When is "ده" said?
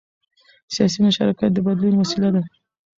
2.35-2.41